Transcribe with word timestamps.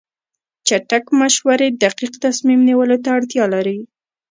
چټک 0.67 1.05
مشورې 1.19 1.67
دقیق 1.83 2.13
تصمیم 2.25 2.59
نیولو 2.69 2.97
ته 3.03 3.09
اړتیا 3.17 3.45
لري. 3.53 3.79